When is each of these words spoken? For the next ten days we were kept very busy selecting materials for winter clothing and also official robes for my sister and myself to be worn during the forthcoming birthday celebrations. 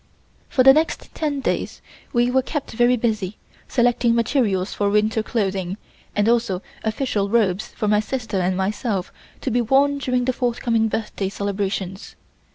For 0.49 0.63
the 0.63 0.73
next 0.73 1.13
ten 1.13 1.41
days 1.41 1.79
we 2.11 2.31
were 2.31 2.41
kept 2.41 2.71
very 2.71 2.97
busy 2.97 3.37
selecting 3.67 4.15
materials 4.15 4.73
for 4.73 4.89
winter 4.89 5.21
clothing 5.21 5.77
and 6.15 6.27
also 6.27 6.63
official 6.83 7.29
robes 7.29 7.67
for 7.67 7.87
my 7.87 7.99
sister 7.99 8.37
and 8.39 8.57
myself 8.57 9.13
to 9.41 9.51
be 9.51 9.61
worn 9.61 9.99
during 9.99 10.25
the 10.25 10.33
forthcoming 10.33 10.87
birthday 10.87 11.29
celebrations. 11.29 12.15